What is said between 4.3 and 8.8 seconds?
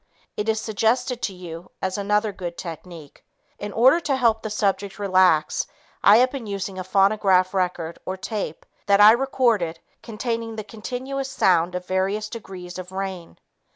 the subject relax, I have been using a phonograph record or tape